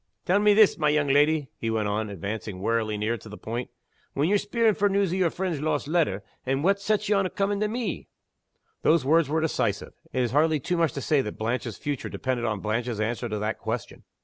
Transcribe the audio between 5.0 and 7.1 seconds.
o' your friend's lost letter what sets